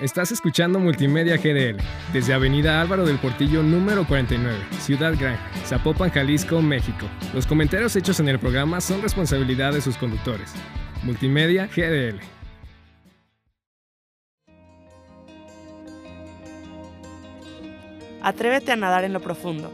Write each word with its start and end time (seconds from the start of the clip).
Estás 0.00 0.30
escuchando 0.30 0.78
Multimedia 0.78 1.38
GDL 1.38 1.82
desde 2.12 2.34
Avenida 2.34 2.82
Álvaro 2.82 3.06
del 3.06 3.18
Portillo 3.18 3.62
número 3.62 4.06
49, 4.06 4.54
Ciudad 4.78 5.14
Gran, 5.18 5.38
Zapopan, 5.64 6.10
Jalisco, 6.10 6.60
México. 6.60 7.06
Los 7.32 7.46
comentarios 7.46 7.96
hechos 7.96 8.20
en 8.20 8.28
el 8.28 8.38
programa 8.38 8.82
son 8.82 9.00
responsabilidad 9.00 9.72
de 9.72 9.80
sus 9.80 9.96
conductores. 9.96 10.52
Multimedia 11.02 11.66
GDL. 11.74 12.20
Atrévete 18.20 18.72
a 18.72 18.76
nadar 18.76 19.04
en 19.04 19.14
lo 19.14 19.20
profundo. 19.20 19.72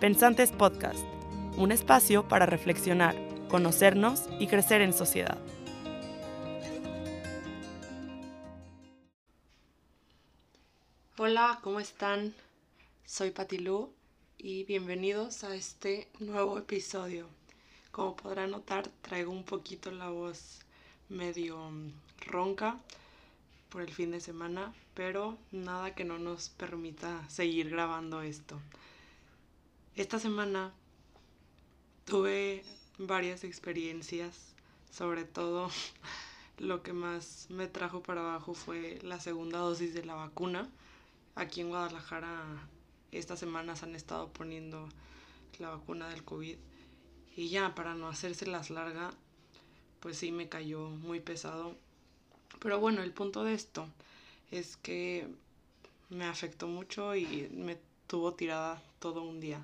Pensantes 0.00 0.50
Podcast, 0.50 0.98
un 1.56 1.70
espacio 1.70 2.26
para 2.26 2.44
reflexionar, 2.44 3.14
conocernos 3.48 4.28
y 4.40 4.48
crecer 4.48 4.80
en 4.80 4.92
sociedad. 4.92 5.38
Hola, 11.22 11.58
¿cómo 11.62 11.80
están? 11.80 12.34
Soy 13.04 13.30
Patilú 13.30 13.92
y 14.38 14.64
bienvenidos 14.64 15.44
a 15.44 15.54
este 15.54 16.08
nuevo 16.18 16.56
episodio. 16.56 17.26
Como 17.90 18.16
podrán 18.16 18.52
notar, 18.52 18.88
traigo 19.02 19.30
un 19.30 19.44
poquito 19.44 19.90
la 19.90 20.08
voz 20.08 20.60
medio 21.10 21.58
mm, 21.58 21.92
ronca 22.26 22.80
por 23.68 23.82
el 23.82 23.92
fin 23.92 24.12
de 24.12 24.20
semana, 24.22 24.72
pero 24.94 25.36
nada 25.52 25.94
que 25.94 26.04
no 26.04 26.18
nos 26.18 26.48
permita 26.48 27.28
seguir 27.28 27.68
grabando 27.68 28.22
esto. 28.22 28.58
Esta 29.96 30.18
semana 30.18 30.72
tuve 32.06 32.64
varias 32.96 33.44
experiencias, 33.44 34.54
sobre 34.90 35.26
todo 35.26 35.68
lo 36.56 36.82
que 36.82 36.94
más 36.94 37.44
me 37.50 37.66
trajo 37.66 38.02
para 38.02 38.22
abajo 38.22 38.54
fue 38.54 38.98
la 39.02 39.20
segunda 39.20 39.58
dosis 39.58 39.92
de 39.92 40.06
la 40.06 40.14
vacuna 40.14 40.66
Aquí 41.40 41.62
en 41.62 41.70
Guadalajara 41.70 42.68
estas 43.12 43.38
semanas 43.38 43.82
han 43.82 43.96
estado 43.96 44.28
poniendo 44.28 44.90
la 45.58 45.70
vacuna 45.70 46.10
del 46.10 46.22
COVID 46.22 46.58
y 47.34 47.48
ya 47.48 47.74
para 47.74 47.94
no 47.94 48.08
hacérselas 48.08 48.68
larga, 48.68 49.10
pues 50.00 50.18
sí 50.18 50.32
me 50.32 50.50
cayó 50.50 50.90
muy 50.90 51.18
pesado. 51.18 51.76
Pero 52.58 52.78
bueno, 52.78 53.02
el 53.02 53.14
punto 53.14 53.42
de 53.42 53.54
esto 53.54 53.88
es 54.50 54.76
que 54.76 55.28
me 56.10 56.26
afectó 56.26 56.66
mucho 56.66 57.16
y 57.16 57.48
me 57.54 57.78
tuvo 58.06 58.34
tirada 58.34 58.82
todo 58.98 59.22
un 59.22 59.40
día. 59.40 59.62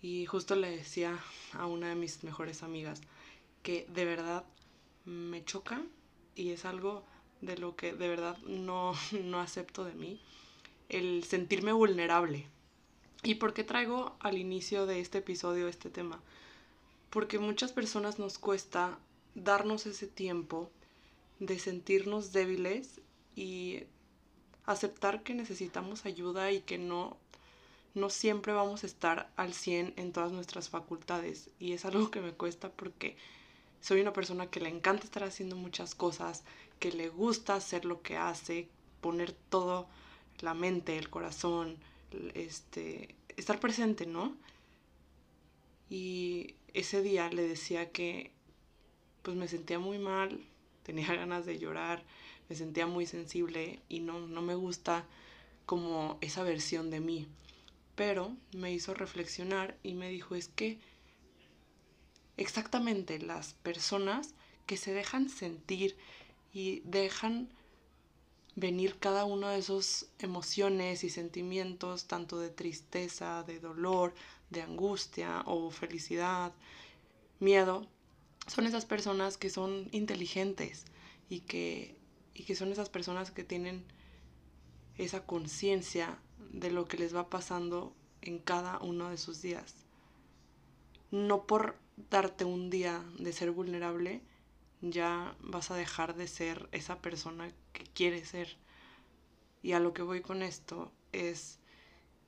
Y 0.00 0.26
justo 0.26 0.54
le 0.54 0.70
decía 0.70 1.18
a 1.54 1.66
una 1.66 1.88
de 1.88 1.96
mis 1.96 2.22
mejores 2.22 2.62
amigas 2.62 3.00
que 3.64 3.84
de 3.92 4.04
verdad 4.04 4.44
me 5.04 5.44
choca 5.44 5.82
y 6.36 6.50
es 6.50 6.64
algo 6.64 7.02
de 7.40 7.58
lo 7.58 7.74
que 7.74 7.94
de 7.94 8.06
verdad 8.06 8.38
no, 8.46 8.94
no 9.24 9.40
acepto 9.40 9.82
de 9.82 9.94
mí 9.94 10.20
el 10.88 11.24
sentirme 11.24 11.72
vulnerable. 11.72 12.46
¿Y 13.22 13.36
por 13.36 13.54
qué 13.54 13.64
traigo 13.64 14.16
al 14.20 14.36
inicio 14.36 14.86
de 14.86 15.00
este 15.00 15.18
episodio 15.18 15.68
este 15.68 15.90
tema? 15.90 16.20
Porque 17.10 17.38
muchas 17.38 17.72
personas 17.72 18.18
nos 18.18 18.38
cuesta 18.38 18.98
darnos 19.34 19.86
ese 19.86 20.06
tiempo 20.06 20.70
de 21.40 21.58
sentirnos 21.58 22.32
débiles 22.32 23.00
y 23.34 23.84
aceptar 24.66 25.22
que 25.22 25.34
necesitamos 25.34 26.06
ayuda 26.06 26.52
y 26.52 26.60
que 26.60 26.78
no, 26.78 27.16
no 27.94 28.10
siempre 28.10 28.52
vamos 28.52 28.84
a 28.84 28.86
estar 28.86 29.30
al 29.36 29.52
100 29.54 29.94
en 29.96 30.12
todas 30.12 30.32
nuestras 30.32 30.68
facultades. 30.68 31.50
Y 31.58 31.72
es 31.72 31.84
algo 31.84 32.10
que 32.10 32.20
me 32.20 32.32
cuesta 32.32 32.70
porque 32.70 33.16
soy 33.80 34.00
una 34.00 34.12
persona 34.12 34.48
que 34.48 34.60
le 34.60 34.68
encanta 34.68 35.04
estar 35.04 35.24
haciendo 35.24 35.56
muchas 35.56 35.94
cosas, 35.94 36.44
que 36.78 36.92
le 36.92 37.08
gusta 37.08 37.54
hacer 37.54 37.84
lo 37.84 38.02
que 38.02 38.16
hace, 38.16 38.68
poner 39.00 39.32
todo 39.32 39.86
la 40.40 40.54
mente, 40.54 40.98
el 40.98 41.10
corazón, 41.10 41.76
este, 42.34 43.14
estar 43.36 43.60
presente, 43.60 44.06
¿no? 44.06 44.36
Y 45.90 46.54
ese 46.72 47.02
día 47.02 47.28
le 47.30 47.46
decía 47.46 47.90
que 47.90 48.32
pues 49.22 49.36
me 49.36 49.48
sentía 49.48 49.78
muy 49.78 49.98
mal, 49.98 50.44
tenía 50.82 51.06
ganas 51.14 51.46
de 51.46 51.58
llorar, 51.58 52.04
me 52.48 52.56
sentía 52.56 52.86
muy 52.86 53.06
sensible 53.06 53.80
y 53.88 54.00
no, 54.00 54.20
no 54.26 54.42
me 54.42 54.54
gusta 54.54 55.06
como 55.66 56.18
esa 56.20 56.42
versión 56.42 56.90
de 56.90 57.00
mí. 57.00 57.26
Pero 57.94 58.36
me 58.52 58.72
hizo 58.72 58.92
reflexionar 58.92 59.78
y 59.82 59.94
me 59.94 60.08
dijo, 60.08 60.34
es 60.34 60.48
que 60.48 60.78
exactamente 62.36 63.18
las 63.18 63.54
personas 63.54 64.34
que 64.66 64.76
se 64.76 64.92
dejan 64.92 65.28
sentir 65.28 65.96
y 66.52 66.80
dejan 66.80 67.48
venir 68.56 68.98
cada 68.98 69.24
uno 69.24 69.48
de 69.48 69.58
esos 69.58 70.06
emociones 70.18 71.04
y 71.04 71.10
sentimientos, 71.10 72.06
tanto 72.06 72.38
de 72.38 72.50
tristeza, 72.50 73.42
de 73.42 73.58
dolor, 73.58 74.14
de 74.50 74.62
angustia 74.62 75.42
o 75.46 75.70
felicidad, 75.70 76.52
miedo, 77.40 77.86
son 78.46 78.66
esas 78.66 78.84
personas 78.84 79.36
que 79.36 79.50
son 79.50 79.88
inteligentes 79.92 80.84
y 81.28 81.40
que, 81.40 81.96
y 82.34 82.44
que 82.44 82.54
son 82.54 82.70
esas 82.70 82.90
personas 82.90 83.30
que 83.30 83.44
tienen 83.44 83.84
esa 84.96 85.26
conciencia 85.26 86.18
de 86.52 86.70
lo 86.70 86.86
que 86.86 86.98
les 86.98 87.14
va 87.14 87.30
pasando 87.30 87.94
en 88.20 88.38
cada 88.38 88.78
uno 88.78 89.10
de 89.10 89.18
sus 89.18 89.42
días. 89.42 89.74
No 91.10 91.46
por 91.46 91.76
darte 92.10 92.44
un 92.44 92.70
día 92.70 93.04
de 93.18 93.32
ser 93.32 93.50
vulnerable, 93.50 94.22
ya 94.90 95.36
vas 95.40 95.70
a 95.70 95.76
dejar 95.76 96.14
de 96.14 96.28
ser 96.28 96.68
esa 96.72 97.00
persona 97.00 97.52
que 97.72 97.84
quieres 97.84 98.28
ser. 98.28 98.56
Y 99.62 99.72
a 99.72 99.80
lo 99.80 99.94
que 99.94 100.02
voy 100.02 100.20
con 100.20 100.42
esto 100.42 100.92
es 101.12 101.58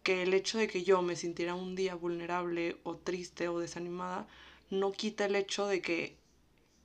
que 0.03 0.23
el 0.23 0.35
hecho 0.35 0.59
de 0.59 0.69
que 0.69 0.85
yo 0.85 1.03
me 1.03 1.17
sintiera 1.17 1.55
un 1.55 1.75
día 1.75 1.95
vulnerable 1.95 2.79
o 2.85 2.97
triste 2.97 3.49
o 3.49 3.59
desanimada 3.59 4.27
no 4.71 4.93
quita 4.93 5.27
el 5.27 5.37
hecho 5.37 5.67
de 5.67 5.83
que 5.83 6.17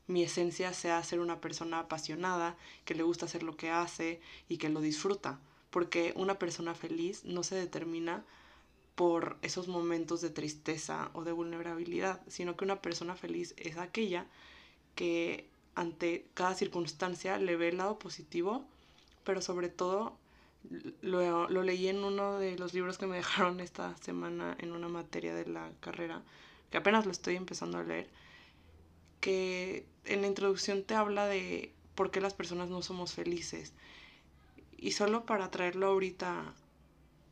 mi 0.07 0.23
esencia 0.23 0.73
sea 0.73 1.03
ser 1.03 1.19
una 1.19 1.39
persona 1.39 1.79
apasionada, 1.79 2.57
que 2.83 2.95
le 2.95 3.03
gusta 3.03 3.25
hacer 3.25 3.43
lo 3.43 3.55
que 3.55 3.69
hace 3.69 4.19
y 4.49 4.57
que 4.57 4.69
lo 4.69 4.81
disfruta. 4.81 5.39
Porque 5.69 6.13
una 6.17 6.37
persona 6.37 6.75
feliz 6.75 7.23
no 7.23 7.43
se 7.43 7.55
determina 7.55 8.25
por 8.95 9.37
esos 9.41 9.69
momentos 9.69 10.19
de 10.19 10.29
tristeza 10.31 11.11
o 11.13 11.23
de 11.23 11.31
vulnerabilidad, 11.31 12.21
sino 12.27 12.57
que 12.57 12.65
una 12.65 12.81
persona 12.81 13.15
feliz 13.15 13.53
es 13.57 13.77
aquella 13.77 14.27
que 14.95 15.47
ante 15.75 16.27
cada 16.33 16.53
circunstancia 16.55 17.37
le 17.37 17.55
ve 17.55 17.69
el 17.69 17.77
lado 17.77 17.97
positivo, 17.99 18.65
pero 19.23 19.41
sobre 19.41 19.69
todo 19.69 20.17
lo, 21.01 21.49
lo, 21.49 21.63
leí 21.63 21.87
en 21.87 22.03
uno 22.03 22.37
de 22.37 22.57
los 22.57 22.73
libros 22.73 22.97
que 22.97 23.07
me 23.07 23.15
dejaron 23.23 23.59
esta 23.59 23.95
semana 23.97 24.55
en 24.59 24.71
una 24.71 24.87
materia 24.87 25.33
de 25.33 25.45
la 25.45 25.71
carrera, 25.79 26.21
que 26.69 26.77
apenas 26.77 27.05
lo 27.05 27.11
estoy 27.11 27.35
empezando 27.35 27.77
a 27.77 27.83
leer, 27.83 28.09
que 29.19 29.85
en 30.05 30.21
la 30.21 30.27
introducción 30.27 30.83
te 30.83 30.95
habla 30.95 31.27
de 31.27 31.73
por 31.95 32.11
qué 32.11 32.21
las 32.21 32.33
personas 32.33 32.69
no 32.69 32.81
somos 32.81 33.13
felices. 33.13 33.73
Y 34.77 34.91
solo 34.93 35.25
para 35.25 35.51
traerlo 35.51 35.87
ahorita 35.87 36.53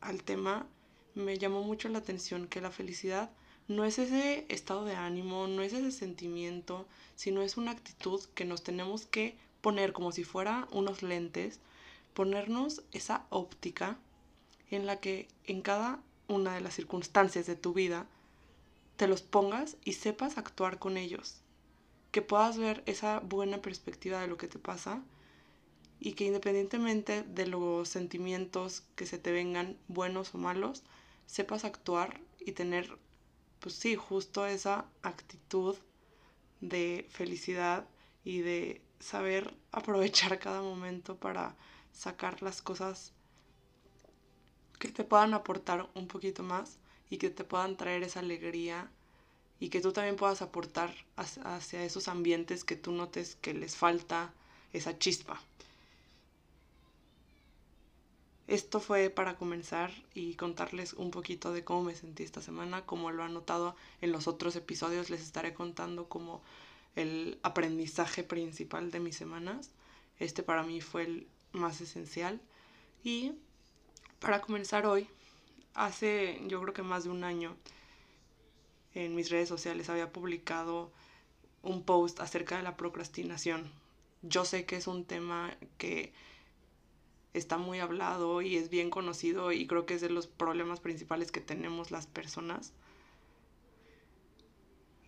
al 0.01 0.23
tema, 0.23 0.67
me 1.15 1.37
llamó 1.37 1.63
mucho 1.63 1.89
la 1.89 1.97
atención 1.97 2.47
que 2.47 2.61
la 2.61 2.69
felicidad 2.69 3.31
no 3.69 3.85
es 3.85 3.99
ese 3.99 4.45
estado 4.49 4.83
de 4.83 4.95
ánimo, 4.95 5.45
no 5.45 5.61
es 5.61 5.73
ese 5.73 5.91
sentimiento, 5.91 6.87
sino 7.15 7.43
es 7.43 7.55
una 7.55 7.69
actitud 7.69 8.19
que 8.33 8.43
nos 8.43 8.63
tenemos 8.63 9.05
que 9.05 9.37
poner 9.61 9.93
como 9.93 10.11
si 10.11 10.23
fuera 10.23 10.67
unos 10.71 11.03
lentes, 11.03 11.59
ponernos 12.15 12.81
esa 12.93 13.27
óptica 13.29 13.99
en 14.71 14.87
la 14.87 14.99
que 14.99 15.27
en 15.45 15.61
cada 15.61 16.01
una 16.27 16.55
de 16.55 16.61
las 16.61 16.73
circunstancias 16.73 17.45
de 17.45 17.55
tu 17.55 17.73
vida 17.73 18.07
te 18.97 19.07
los 19.07 19.21
pongas 19.21 19.77
y 19.85 19.93
sepas 19.93 20.39
actuar 20.39 20.79
con 20.79 20.97
ellos, 20.97 21.35
que 22.11 22.23
puedas 22.23 22.57
ver 22.57 22.81
esa 22.87 23.19
buena 23.19 23.61
perspectiva 23.61 24.19
de 24.19 24.27
lo 24.27 24.37
que 24.37 24.47
te 24.47 24.57
pasa 24.57 25.03
y 25.99 26.13
que 26.13 26.25
independientemente 26.25 27.21
de 27.21 27.45
los 27.45 27.87
sentimientos 27.87 28.81
que 28.95 29.05
se 29.05 29.19
te 29.19 29.31
vengan 29.31 29.77
buenos 29.87 30.33
o 30.33 30.39
malos, 30.39 30.81
sepas 31.27 31.65
actuar 31.65 32.19
y 32.39 32.53
tener 32.53 32.97
pues 33.59 33.75
sí, 33.75 33.95
justo 33.95 34.45
esa 34.45 34.85
actitud 35.01 35.77
de 36.61 37.07
felicidad 37.11 37.87
y 38.23 38.39
de 38.41 38.81
saber 38.99 39.55
aprovechar 39.71 40.39
cada 40.39 40.61
momento 40.61 41.17
para 41.17 41.55
sacar 41.93 42.41
las 42.41 42.61
cosas 42.61 43.13
que 44.79 44.89
te 44.89 45.03
puedan 45.03 45.33
aportar 45.33 45.89
un 45.93 46.07
poquito 46.07 46.43
más 46.43 46.77
y 47.09 47.17
que 47.17 47.29
te 47.29 47.43
puedan 47.43 47.75
traer 47.77 48.03
esa 48.03 48.19
alegría 48.21 48.89
y 49.59 49.69
que 49.69 49.81
tú 49.81 49.91
también 49.91 50.15
puedas 50.15 50.41
aportar 50.41 50.93
hacia 51.17 51.83
esos 51.83 52.07
ambientes 52.07 52.63
que 52.63 52.75
tú 52.77 52.91
notes 52.93 53.35
que 53.35 53.53
les 53.53 53.75
falta 53.75 54.33
esa 54.73 54.97
chispa. 54.97 55.41
Esto 58.49 58.79
fue 58.79 59.11
para 59.11 59.35
comenzar 59.35 59.91
y 60.15 60.33
contarles 60.33 60.93
un 60.93 61.11
poquito 61.11 61.53
de 61.53 61.63
cómo 61.63 61.83
me 61.83 61.93
sentí 61.93 62.23
esta 62.23 62.41
semana. 62.41 62.83
Como 62.83 63.11
lo 63.11 63.21
han 63.21 63.35
notado 63.35 63.75
en 64.01 64.11
los 64.11 64.27
otros 64.27 64.55
episodios, 64.55 65.11
les 65.11 65.21
estaré 65.21 65.53
contando 65.53 66.09
como 66.09 66.41
el 66.95 67.37
aprendizaje 67.43 68.23
principal 68.23 68.89
de 68.89 69.01
mis 69.01 69.15
semanas. 69.15 69.69
Este 70.17 70.41
para 70.41 70.63
mí 70.63 70.81
fue 70.81 71.03
el 71.03 71.27
más 71.51 71.79
esencial. 71.79 72.41
Y 73.03 73.33
para 74.19 74.41
comenzar 74.41 74.87
hoy, 74.87 75.07
hace 75.75 76.41
yo 76.47 76.59
creo 76.59 76.73
que 76.73 76.81
más 76.81 77.03
de 77.03 77.11
un 77.11 77.23
año, 77.23 77.55
en 78.95 79.13
mis 79.13 79.29
redes 79.29 79.47
sociales 79.47 79.91
había 79.91 80.11
publicado 80.11 80.91
un 81.61 81.83
post 81.83 82.19
acerca 82.19 82.57
de 82.57 82.63
la 82.63 82.77
procrastinación. 82.77 83.71
Yo 84.23 84.43
sé 84.43 84.65
que 84.65 84.77
es 84.77 84.87
un 84.87 85.05
tema 85.05 85.55
que 85.77 86.13
está 87.33 87.57
muy 87.57 87.79
hablado 87.79 88.41
y 88.41 88.55
es 88.55 88.69
bien 88.69 88.89
conocido 88.89 89.51
y 89.51 89.67
creo 89.67 89.85
que 89.85 89.93
es 89.95 90.01
de 90.01 90.09
los 90.09 90.27
problemas 90.27 90.79
principales 90.79 91.31
que 91.31 91.41
tenemos 91.41 91.91
las 91.91 92.07
personas. 92.07 92.73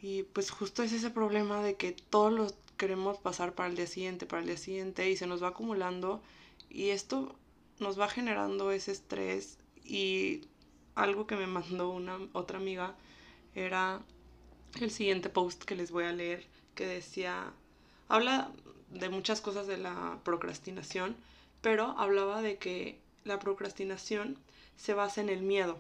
Y 0.02 0.24
pues 0.24 0.50
justo 0.50 0.84
es 0.84 0.94
ese 0.94 1.12
problema 1.12 1.62
de 1.62 1.76
que 1.76 1.92
todos 1.92 2.34
lo 2.34 2.48
queremos 2.78 3.20
pasar 3.20 3.54
para 3.54 3.70
el 3.70 3.76
día 3.76 3.88
siguiente, 3.88 4.26
para 4.26 4.42
el 4.42 4.48
día 4.48 4.58
siguiente 4.58 5.10
y 5.10 5.16
se 5.16 5.28
nos 5.28 5.44
va 5.44 5.50
acumulando 5.50 6.22
y 6.70 6.90
esto 6.90 7.36
nos 7.80 8.00
va 8.00 8.10
generando 8.10 8.72
ese 8.72 8.92
estrés 8.92 9.60
y 9.84 10.42
algo 10.96 11.28
que 11.28 11.36
me 11.36 11.48
mandó 11.48 11.92
una 11.92 12.18
otra 12.34 12.58
amiga 12.58 12.96
era 13.54 14.02
el 14.80 14.90
siguiente 14.90 15.30
post 15.30 15.64
que 15.64 15.76
les 15.76 15.92
voy 15.92 16.06
a 16.06 16.12
leer 16.12 16.48
que 16.74 16.88
decía 16.88 17.54
habla 18.08 18.52
de 18.90 19.10
muchas 19.10 19.42
cosas 19.42 19.68
de 19.68 19.78
la 19.78 20.20
procrastinación 20.24 21.16
pero 21.62 21.96
hablaba 21.98 22.42
de 22.42 22.58
que 22.58 23.00
la 23.24 23.40
procrastinación 23.40 24.38
se 24.76 24.94
basa 24.94 25.22
en 25.22 25.30
el 25.30 25.42
miedo. 25.42 25.80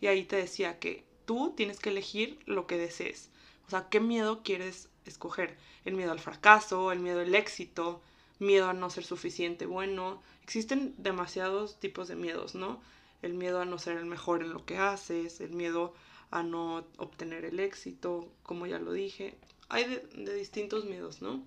Y 0.00 0.06
ahí 0.06 0.24
te 0.24 0.36
decía 0.36 0.78
que 0.78 1.04
tú 1.24 1.54
tienes 1.56 1.78
que 1.78 1.90
elegir 1.90 2.38
lo 2.46 2.66
que 2.66 2.76
desees. 2.76 3.30
O 3.66 3.70
sea, 3.70 3.88
¿qué 3.88 4.00
miedo 4.00 4.42
quieres 4.42 4.88
escoger? 5.04 5.56
El 5.84 5.94
miedo 5.94 6.12
al 6.12 6.20
fracaso, 6.20 6.92
el 6.92 7.00
miedo 7.00 7.20
al 7.20 7.34
éxito, 7.34 8.02
miedo 8.38 8.68
a 8.68 8.74
no 8.74 8.90
ser 8.90 9.04
suficiente 9.04 9.66
bueno. 9.66 10.22
Existen 10.42 10.94
demasiados 10.98 11.78
tipos 11.78 12.08
de 12.08 12.16
miedos, 12.16 12.54
¿no? 12.54 12.80
El 13.22 13.34
miedo 13.34 13.60
a 13.60 13.64
no 13.64 13.78
ser 13.78 13.96
el 13.96 14.06
mejor 14.06 14.42
en 14.42 14.52
lo 14.52 14.64
que 14.64 14.78
haces, 14.78 15.40
el 15.40 15.52
miedo 15.52 15.94
a 16.30 16.42
no 16.42 16.86
obtener 16.96 17.44
el 17.44 17.60
éxito, 17.60 18.28
como 18.42 18.66
ya 18.66 18.78
lo 18.78 18.92
dije. 18.92 19.36
Hay 19.68 19.84
de, 19.84 19.98
de 19.98 20.34
distintos 20.34 20.84
miedos, 20.84 21.22
¿no? 21.22 21.42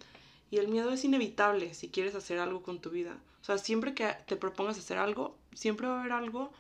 Y 0.54 0.60
el 0.60 0.68
miedo 0.68 0.92
es 0.92 1.04
inevitable 1.04 1.74
si 1.74 1.90
quieres 1.90 2.14
hacer 2.14 2.38
algo 2.38 2.62
con 2.62 2.80
tu 2.80 2.92
vida. 2.92 3.18
O 3.42 3.44
sea, 3.44 3.58
siempre 3.58 3.96
que 3.96 4.16
te 4.28 4.36
propongas 4.36 4.78
hacer 4.78 5.00
algo, 5.00 5.36
siempre 5.56 5.88
va 5.88 5.96
a 5.96 6.00
haber 6.02 6.12
algo 6.12 6.52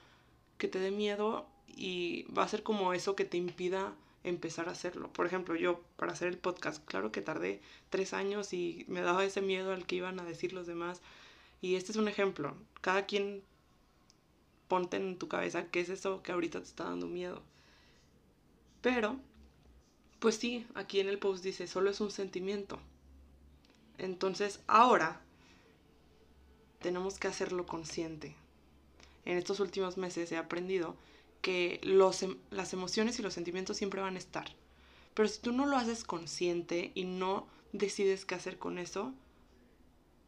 que 0.58 0.68
te 0.68 0.80
dé 0.80 0.90
miedo 0.90 1.46
y 1.68 2.24
va 2.36 2.42
a 2.42 2.48
ser 2.48 2.64
como 2.64 2.96
eso 2.96 3.16
que 3.16 3.24
te 3.24 3.38
impida 3.38 3.94
empezar 4.24 4.68
a 4.68 4.72
hacerlo. 4.72 5.14
Por 5.14 5.28
ejemplo, 5.28 5.56
yo 5.56 5.80
para 5.96 6.14
hacer 6.14 6.30
el 6.30 6.40
podcast, 6.40 6.84
claro 6.86 7.12
que 7.12 7.22
tardé 7.22 7.62
tres 7.92 8.16
años 8.16 8.52
y 8.52 8.84
me 8.88 9.02
daba 9.02 9.24
ese 9.26 9.42
miedo 9.42 9.72
al 9.72 9.86
que 9.86 9.98
iban 9.98 10.20
a 10.20 10.26
decir 10.26 10.54
los 10.54 10.66
demás. 10.66 11.00
Y 11.62 11.76
este 11.76 11.92
es 11.92 11.98
un 12.00 12.08
ejemplo. 12.08 12.56
Cada 12.82 13.06
quien 13.06 13.44
ponte 14.70 14.98
en 14.98 15.20
tu 15.20 15.28
cabeza 15.28 15.68
qué 15.68 15.82
es 15.82 15.90
eso 15.90 16.24
que 16.24 16.32
ahorita 16.32 16.58
te 16.62 16.66
está 16.66 16.86
dando 16.86 17.06
miedo. 17.06 17.44
Pero, 18.82 19.18
pues 20.18 20.38
sí, 20.38 20.66
aquí 20.74 21.00
en 21.00 21.10
el 21.10 21.20
post 21.20 21.44
dice, 21.44 21.68
solo 21.68 21.92
es 21.92 22.02
un 22.02 22.10
sentimiento. 22.10 22.80
Entonces 24.04 24.60
ahora 24.68 25.22
tenemos 26.82 27.20
que 27.20 27.30
hacerlo 27.30 27.66
consciente. 27.66 28.36
En 29.24 29.38
estos 29.38 29.62
últimos 29.62 29.98
meses 29.98 30.30
he 30.34 30.38
aprendido 30.38 30.98
que 31.42 31.80
los, 31.84 32.22
em, 32.22 32.38
las 32.52 32.74
emociones 32.74 33.18
y 33.18 33.22
los 33.22 33.34
sentimientos 33.34 33.78
siempre 33.78 34.02
van 34.02 34.16
a 34.16 34.20
estar. 34.20 34.50
Pero 35.14 35.30
si 35.30 35.40
tú 35.40 35.54
no 35.54 35.66
lo 35.66 35.78
haces 35.78 36.04
consciente 36.04 36.92
y 36.96 37.06
no 37.06 37.48
decides 37.72 38.26
qué 38.26 38.36
hacer 38.36 38.60
con 38.60 38.78
eso, 38.78 39.14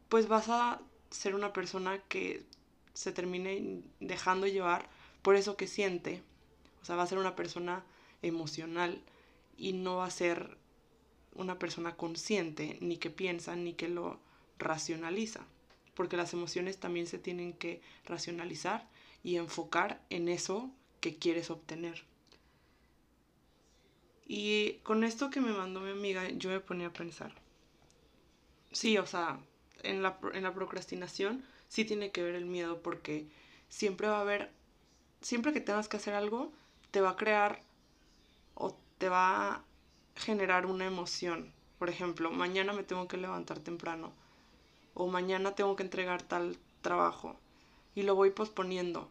pues 0.08 0.26
vas 0.26 0.48
a 0.48 0.80
ser 1.10 1.34
una 1.34 1.52
persona 1.52 1.98
que 2.08 2.46
se 2.94 3.12
termine 3.12 3.82
dejando 4.00 4.46
llevar 4.46 4.88
por 5.20 5.36
eso 5.36 5.58
que 5.58 5.66
siente. 5.66 6.22
O 6.80 6.86
sea, 6.86 6.96
va 6.96 7.02
a 7.02 7.08
ser 7.08 7.18
una 7.18 7.36
persona 7.36 7.84
emocional 8.22 9.02
y 9.58 9.74
no 9.74 9.96
va 9.96 10.06
a 10.06 10.10
ser 10.10 10.56
una 11.36 11.58
persona 11.58 11.96
consciente, 11.96 12.78
ni 12.80 12.96
que 12.96 13.10
piensa, 13.10 13.56
ni 13.56 13.74
que 13.74 13.88
lo 13.88 14.18
racionaliza, 14.58 15.44
porque 15.94 16.16
las 16.16 16.32
emociones 16.32 16.78
también 16.78 17.06
se 17.06 17.18
tienen 17.18 17.52
que 17.52 17.80
racionalizar 18.04 18.88
y 19.22 19.36
enfocar 19.36 20.00
en 20.10 20.28
eso 20.28 20.70
que 21.00 21.16
quieres 21.16 21.50
obtener. 21.50 22.04
Y 24.26 24.74
con 24.82 25.04
esto 25.04 25.30
que 25.30 25.40
me 25.40 25.52
mandó 25.52 25.80
mi 25.80 25.90
amiga, 25.90 26.28
yo 26.30 26.50
me 26.50 26.60
ponía 26.60 26.88
a 26.88 26.92
pensar. 26.92 27.32
Sí, 28.72 28.98
o 28.98 29.06
sea, 29.06 29.38
en 29.82 30.02
la, 30.02 30.18
en 30.32 30.42
la 30.42 30.52
procrastinación 30.52 31.44
sí 31.68 31.84
tiene 31.84 32.10
que 32.10 32.22
ver 32.22 32.34
el 32.34 32.46
miedo 32.46 32.82
porque 32.82 33.26
siempre 33.68 34.08
va 34.08 34.18
a 34.18 34.22
haber, 34.22 34.50
siempre 35.20 35.52
que 35.52 35.60
tengas 35.60 35.88
que 35.88 35.96
hacer 35.96 36.14
algo, 36.14 36.52
te 36.90 37.00
va 37.00 37.10
a 37.10 37.16
crear 37.16 37.62
o 38.54 38.76
te 38.98 39.08
va 39.08 39.64
generar 40.16 40.66
una 40.66 40.86
emoción. 40.86 41.52
Por 41.78 41.90
ejemplo, 41.90 42.30
mañana 42.30 42.72
me 42.72 42.82
tengo 42.82 43.06
que 43.06 43.16
levantar 43.16 43.58
temprano 43.60 44.12
o 44.94 45.06
mañana 45.06 45.54
tengo 45.54 45.76
que 45.76 45.82
entregar 45.82 46.22
tal 46.22 46.56
trabajo 46.80 47.36
y 47.94 48.02
lo 48.02 48.14
voy 48.14 48.30
posponiendo. 48.30 49.08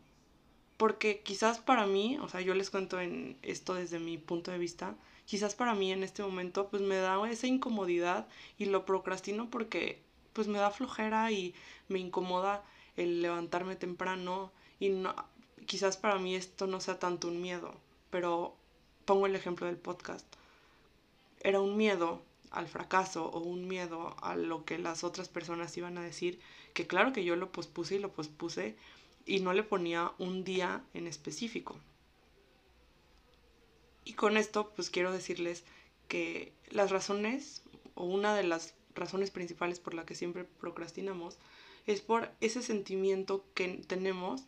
Porque 0.77 1.21
quizás 1.21 1.59
para 1.59 1.85
mí, 1.85 2.17
o 2.21 2.27
sea, 2.27 2.41
yo 2.41 2.53
les 2.53 2.69
cuento 2.69 2.99
en 2.99 3.37
esto 3.43 3.75
desde 3.75 3.99
mi 3.99 4.17
punto 4.17 4.51
de 4.51 4.57
vista, 4.57 4.95
quizás 5.25 5.55
para 5.55 5.73
mí 5.75 5.91
en 5.91 6.03
este 6.03 6.23
momento 6.23 6.69
pues 6.69 6.81
me 6.81 6.97
da 6.97 7.17
esa 7.29 7.47
incomodidad 7.47 8.27
y 8.57 8.65
lo 8.65 8.85
procrastino 8.85 9.49
porque 9.49 10.01
pues 10.33 10.47
me 10.47 10.57
da 10.57 10.71
flojera 10.71 11.31
y 11.31 11.53
me 11.87 11.99
incomoda 11.99 12.63
el 12.97 13.21
levantarme 13.21 13.75
temprano 13.75 14.51
y 14.79 14.89
no, 14.89 15.15
quizás 15.65 15.97
para 15.97 16.19
mí 16.19 16.35
esto 16.35 16.67
no 16.67 16.81
sea 16.81 16.99
tanto 16.99 17.27
un 17.29 17.41
miedo, 17.41 17.73
pero 18.09 18.55
pongo 19.05 19.27
el 19.27 19.35
ejemplo 19.35 19.67
del 19.67 19.77
podcast 19.77 20.25
era 21.45 21.61
un 21.61 21.77
miedo 21.77 22.23
al 22.49 22.67
fracaso 22.67 23.27
o 23.27 23.39
un 23.39 23.67
miedo 23.67 24.15
a 24.21 24.35
lo 24.35 24.65
que 24.65 24.79
las 24.79 25.03
otras 25.03 25.29
personas 25.29 25.77
iban 25.77 25.97
a 25.97 26.03
decir, 26.03 26.39
que 26.73 26.87
claro 26.87 27.13
que 27.13 27.23
yo 27.23 27.35
lo 27.35 27.51
pospuse 27.51 27.95
y 27.95 27.99
lo 27.99 28.11
pospuse 28.11 28.75
y 29.25 29.41
no 29.41 29.53
le 29.53 29.61
ponía 29.61 30.11
un 30.17 30.43
día 30.43 30.83
en 30.95 31.05
específico. 31.05 31.77
Y 34.03 34.13
con 34.13 34.37
esto 34.37 34.71
pues 34.75 34.89
quiero 34.89 35.11
decirles 35.11 35.63
que 36.07 36.51
las 36.71 36.89
razones 36.89 37.61
o 37.93 38.05
una 38.05 38.35
de 38.35 38.43
las 38.43 38.73
razones 38.95 39.29
principales 39.29 39.79
por 39.79 39.93
la 39.93 40.05
que 40.05 40.15
siempre 40.15 40.45
procrastinamos 40.45 41.37
es 41.85 42.01
por 42.01 42.31
ese 42.41 42.63
sentimiento 42.63 43.45
que 43.53 43.67
tenemos 43.87 44.45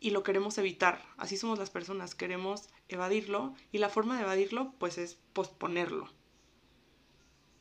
y 0.00 0.10
lo 0.10 0.22
queremos 0.22 0.58
evitar. 0.58 1.04
Así 1.16 1.36
somos 1.36 1.58
las 1.58 1.70
personas, 1.70 2.14
queremos 2.14 2.68
evadirlo 2.88 3.54
y 3.72 3.78
la 3.78 3.88
forma 3.88 4.16
de 4.16 4.22
evadirlo 4.22 4.72
pues 4.78 4.98
es 4.98 5.18
posponerlo. 5.32 6.08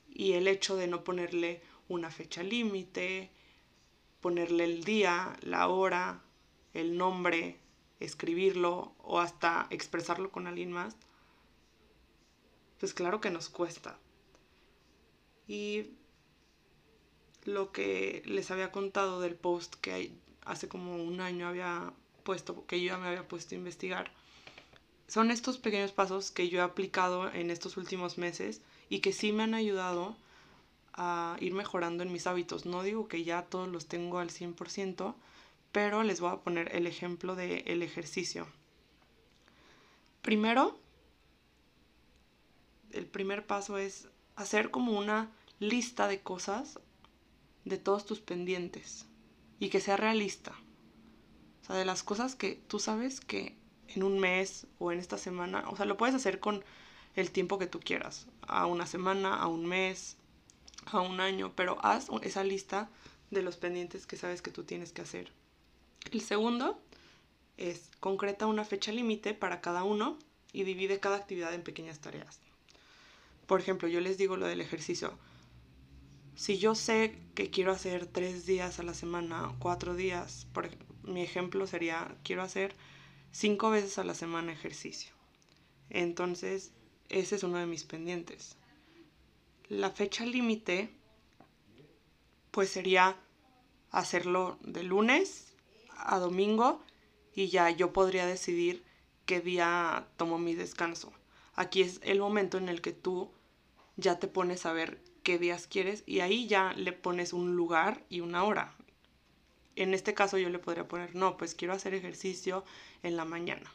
Y 0.10 0.34
el 0.34 0.48
hecho 0.48 0.76
de 0.76 0.88
no 0.88 1.04
ponerle 1.04 1.62
una 1.88 2.12
fecha 2.12 2.44
límite, 2.44 3.32
ponerle 4.22 4.66
el 4.66 4.84
día, 4.84 5.38
la 5.42 5.68
hora, 5.68 6.24
el 6.74 6.98
nombre, 6.98 7.60
escribirlo 8.00 8.96
o 9.00 9.20
hasta 9.20 9.68
expresarlo 9.70 10.32
con 10.32 10.48
alguien 10.48 10.72
más, 10.72 10.96
pues 12.80 12.94
claro 12.94 13.22
que 13.22 13.32
nos 13.32 13.50
cuesta. 13.50 13.98
Y 15.48 15.92
lo 17.46 17.72
que 17.72 18.22
les 18.26 18.52
había 18.52 18.72
contado 18.72 19.22
del 19.22 19.36
post 19.36 19.76
que 19.76 20.12
hace 20.46 20.68
como 20.68 21.02
un 21.02 21.22
año 21.22 21.48
había 21.48 21.94
puesto, 22.28 22.66
que 22.66 22.82
yo 22.82 22.88
ya 22.88 22.98
me 22.98 23.08
había 23.08 23.26
puesto 23.26 23.56
a 23.56 23.58
investigar, 23.58 24.12
son 25.08 25.32
estos 25.32 25.58
pequeños 25.60 25.94
pasos 25.94 26.30
que 26.30 26.50
yo 26.50 26.60
he 26.60 26.62
aplicado 26.62 27.32
en 27.32 27.52
estos 27.52 27.78
últimos 27.78 28.18
meses 28.18 28.62
y 28.90 29.00
que 29.00 29.14
sí 29.14 29.32
me 29.32 29.44
han 29.44 29.54
ayudado 29.54 30.18
a 30.92 31.38
ir 31.40 31.54
mejorando 31.54 32.04
en 32.04 32.12
mis 32.12 32.28
hábitos. 32.28 32.66
No 32.66 32.84
digo 32.84 33.08
que 33.08 33.24
ya 33.24 33.44
todos 33.44 33.70
los 33.70 33.86
tengo 33.86 34.20
al 34.20 34.30
100%, 34.30 35.16
pero 35.72 36.04
les 36.04 36.20
voy 36.20 36.32
a 36.34 36.44
poner 36.44 36.76
el 36.76 36.86
ejemplo 36.86 37.38
del 37.38 37.82
ejercicio. 37.82 38.46
Primero, 40.22 40.78
el 42.92 43.06
primer 43.06 43.48
paso 43.48 43.78
es 43.78 44.10
hacer 44.36 44.70
como 44.70 45.00
una 45.00 45.32
lista 45.60 46.10
de 46.10 46.20
cosas 46.20 46.78
de 47.64 47.78
todos 47.78 48.06
tus 48.06 48.20
pendientes 48.20 49.06
y 49.62 49.70
que 49.70 49.80
sea 49.80 49.96
realista. 49.96 50.54
O 51.68 51.74
sea, 51.74 51.76
de 51.76 51.86
las 51.86 52.02
cosas 52.02 52.36
que 52.36 52.62
tú 52.70 52.80
sabes 52.80 53.20
que 53.20 53.58
en 53.90 54.04
un 54.04 54.20
mes 54.20 54.68
o 54.80 54.94
en 54.94 55.00
esta 55.00 55.18
semana. 55.18 55.66
O 55.68 55.76
sea, 55.76 55.86
lo 55.86 55.98
puedes 55.98 56.16
hacer 56.16 56.40
con 56.40 56.64
el 57.16 57.32
tiempo 57.32 57.60
que 57.60 57.68
tú 57.68 57.82
quieras. 57.82 58.28
A 58.42 58.66
una 58.68 58.88
semana, 58.88 59.36
a 59.36 59.48
un 59.48 59.66
mes, 59.66 60.16
a 60.86 61.02
un 61.02 61.20
año. 61.20 61.52
Pero 61.56 61.78
haz 61.84 62.08
esa 62.22 62.44
lista 62.46 62.90
de 63.32 63.42
los 63.42 63.58
pendientes 63.58 64.08
que 64.08 64.16
sabes 64.16 64.42
que 64.42 64.52
tú 64.52 64.64
tienes 64.64 64.94
que 64.94 65.02
hacer. 65.02 65.32
El 66.10 66.22
segundo 66.22 66.82
es 67.58 67.90
concreta 68.00 68.48
una 68.48 68.64
fecha 68.64 68.94
límite 68.94 69.34
para 69.34 69.60
cada 69.60 69.84
uno 69.84 70.18
y 70.54 70.64
divide 70.64 71.02
cada 71.02 71.18
actividad 71.18 71.54
en 71.54 71.64
pequeñas 71.64 72.00
tareas. 72.00 72.40
Por 73.46 73.60
ejemplo, 73.60 73.90
yo 73.90 74.00
les 74.00 74.18
digo 74.18 74.38
lo 74.38 74.48
del 74.48 74.62
ejercicio. 74.62 75.18
Si 76.36 76.60
yo 76.60 76.76
sé 76.76 77.20
que 77.34 77.50
quiero 77.50 77.72
hacer 77.72 78.06
tres 78.06 78.46
días 78.46 78.80
a 78.80 78.84
la 78.84 78.94
semana, 78.94 79.54
cuatro 79.60 79.96
días, 79.96 80.46
por 80.54 80.66
mi 81.08 81.22
ejemplo 81.22 81.66
sería, 81.68 82.16
quiero 82.24 82.44
hacer 82.44 82.76
cinco 83.32 83.70
veces 83.70 83.98
a 83.98 84.04
la 84.04 84.14
semana 84.14 84.52
ejercicio. 84.52 85.14
Entonces, 85.90 86.72
ese 87.10 87.36
es 87.36 87.44
uno 87.44 87.58
de 87.58 87.66
mis 87.66 87.84
pendientes. 87.84 88.58
La 89.70 89.90
fecha 89.90 90.26
límite, 90.26 90.90
pues 92.52 92.70
sería 92.70 93.18
hacerlo 93.92 94.58
de 94.62 94.84
lunes 94.84 95.54
a 95.98 96.20
domingo 96.20 96.82
y 97.34 97.48
ya 97.48 97.70
yo 97.70 97.94
podría 97.94 98.26
decidir 98.26 98.84
qué 99.26 99.42
día 99.42 100.08
tomo 100.18 100.38
mi 100.38 100.56
descanso. 100.56 101.12
Aquí 101.54 101.82
es 101.82 102.00
el 102.04 102.20
momento 102.20 102.58
en 102.58 102.70
el 102.70 102.82
que 102.82 102.94
tú 102.94 103.32
ya 103.96 104.20
te 104.20 104.28
pones 104.28 104.66
a 104.66 104.74
ver 104.74 105.02
qué 105.24 105.38
días 105.38 105.68
quieres 105.68 106.04
y 106.06 106.22
ahí 106.22 106.48
ya 106.48 106.74
le 106.74 106.94
pones 106.94 107.34
un 107.34 107.56
lugar 107.56 108.06
y 108.10 108.22
una 108.22 108.44
hora. 108.44 108.77
En 109.78 109.94
este 109.94 110.16
caso 110.16 110.40
yo 110.40 110.50
le 110.50 110.58
podría 110.58 110.88
poner, 110.88 111.14
no, 111.16 111.38
pues 111.38 111.54
quiero 111.54 111.74
hacer 111.74 111.94
ejercicio 111.94 112.66
en 113.04 113.16
la 113.16 113.26
mañana. 113.26 113.72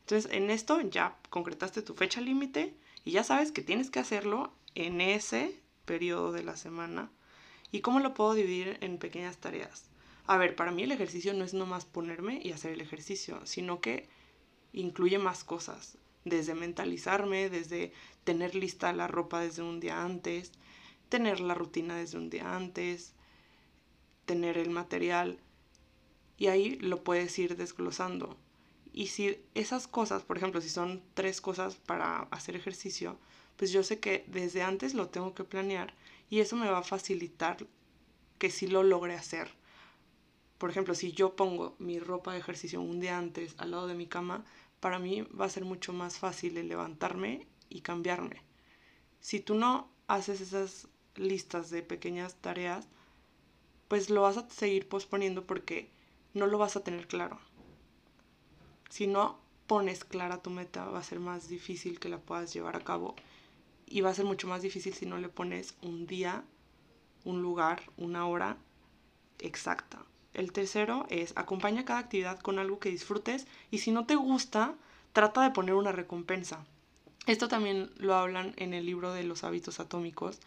Entonces 0.00 0.30
en 0.32 0.48
esto 0.48 0.80
ya 0.80 1.18
concretaste 1.28 1.82
tu 1.82 1.94
fecha 1.94 2.20
límite 2.20 2.72
y 3.04 3.10
ya 3.10 3.24
sabes 3.24 3.50
que 3.50 3.62
tienes 3.62 3.90
que 3.90 3.98
hacerlo 3.98 4.52
en 4.76 5.00
ese 5.00 5.58
periodo 5.84 6.30
de 6.30 6.44
la 6.44 6.56
semana. 6.56 7.10
¿Y 7.72 7.80
cómo 7.80 7.98
lo 7.98 8.14
puedo 8.14 8.34
dividir 8.34 8.78
en 8.80 8.98
pequeñas 8.98 9.38
tareas? 9.38 9.90
A 10.26 10.36
ver, 10.36 10.54
para 10.54 10.70
mí 10.70 10.84
el 10.84 10.92
ejercicio 10.92 11.34
no 11.34 11.44
es 11.44 11.52
nomás 11.52 11.84
ponerme 11.84 12.40
y 12.40 12.52
hacer 12.52 12.70
el 12.70 12.80
ejercicio, 12.80 13.44
sino 13.44 13.80
que 13.80 14.08
incluye 14.72 15.18
más 15.18 15.42
cosas, 15.42 15.98
desde 16.24 16.54
mentalizarme, 16.54 17.50
desde 17.50 17.92
tener 18.22 18.54
lista 18.54 18.92
la 18.92 19.08
ropa 19.08 19.40
desde 19.40 19.62
un 19.62 19.80
día 19.80 20.04
antes, 20.04 20.52
tener 21.08 21.40
la 21.40 21.54
rutina 21.54 21.96
desde 21.96 22.18
un 22.18 22.30
día 22.30 22.54
antes, 22.54 23.14
tener 24.32 24.58
el 24.58 24.70
material 24.70 25.38
y 26.36 26.46
ahí 26.48 26.76
lo 26.76 27.04
puedes 27.04 27.38
ir 27.38 27.56
desglosando. 27.56 28.36
Y 28.92 29.06
si 29.06 29.42
esas 29.54 29.86
cosas, 29.86 30.22
por 30.22 30.36
ejemplo, 30.36 30.60
si 30.60 30.68
son 30.68 31.02
tres 31.14 31.40
cosas 31.40 31.76
para 31.76 32.28
hacer 32.30 32.56
ejercicio, 32.56 33.18
pues 33.56 33.70
yo 33.70 33.82
sé 33.82 34.00
que 34.00 34.24
desde 34.28 34.62
antes 34.62 34.94
lo 34.94 35.08
tengo 35.08 35.34
que 35.34 35.44
planear 35.44 35.94
y 36.28 36.40
eso 36.40 36.56
me 36.56 36.70
va 36.70 36.78
a 36.78 36.82
facilitar 36.82 37.56
que 38.38 38.50
si 38.50 38.66
lo 38.66 38.82
logre 38.82 39.14
hacer 39.14 39.48
por 40.62 40.70
ejemplo, 40.70 40.94
si 40.94 41.10
yo 41.10 41.34
pongo 41.34 41.74
mi 41.80 41.98
ropa 41.98 42.32
de 42.32 42.38
ejercicio 42.38 42.80
un 42.80 43.00
día 43.00 43.18
antes 43.18 43.56
al 43.58 43.72
lado 43.72 43.88
de 43.88 43.96
mi 43.96 44.06
cama, 44.06 44.44
para 44.78 45.00
mí 45.00 45.22
va 45.22 45.46
a 45.46 45.48
ser 45.48 45.64
mucho 45.64 45.92
más 45.92 46.18
fácil 46.18 46.54
levantarme 46.54 47.48
y 47.68 47.80
cambiarme. 47.80 48.44
Si 49.18 49.40
tú 49.40 49.56
no 49.56 49.90
haces 50.06 50.40
esas 50.40 50.86
listas 51.16 51.70
de 51.70 51.82
pequeñas 51.82 52.36
tareas, 52.36 52.86
pues 53.92 54.08
lo 54.08 54.22
vas 54.22 54.38
a 54.38 54.48
seguir 54.48 54.88
posponiendo 54.88 55.44
porque 55.44 55.90
no 56.32 56.46
lo 56.46 56.56
vas 56.56 56.76
a 56.76 56.82
tener 56.82 57.06
claro. 57.06 57.38
Si 58.88 59.06
no 59.06 59.38
pones 59.66 60.02
clara 60.06 60.40
tu 60.40 60.48
meta, 60.48 60.86
va 60.86 61.00
a 61.00 61.02
ser 61.02 61.20
más 61.20 61.46
difícil 61.46 62.00
que 62.00 62.08
la 62.08 62.16
puedas 62.16 62.54
llevar 62.54 62.74
a 62.74 62.84
cabo 62.84 63.16
y 63.84 64.00
va 64.00 64.08
a 64.08 64.14
ser 64.14 64.24
mucho 64.24 64.48
más 64.48 64.62
difícil 64.62 64.94
si 64.94 65.04
no 65.04 65.18
le 65.18 65.28
pones 65.28 65.74
un 65.82 66.06
día, 66.06 66.42
un 67.26 67.42
lugar, 67.42 67.82
una 67.98 68.26
hora 68.26 68.56
exacta. 69.40 70.02
El 70.32 70.52
tercero 70.52 71.04
es 71.10 71.34
acompaña 71.36 71.84
cada 71.84 71.98
actividad 71.98 72.40
con 72.40 72.58
algo 72.58 72.78
que 72.78 72.88
disfrutes 72.88 73.46
y 73.70 73.76
si 73.76 73.90
no 73.90 74.06
te 74.06 74.16
gusta, 74.16 74.74
trata 75.12 75.42
de 75.42 75.50
poner 75.50 75.74
una 75.74 75.92
recompensa. 75.92 76.64
Esto 77.26 77.46
también 77.46 77.90
lo 77.98 78.14
hablan 78.14 78.54
en 78.56 78.72
el 78.72 78.86
libro 78.86 79.12
de 79.12 79.24
los 79.24 79.44
hábitos 79.44 79.80
atómicos 79.80 80.40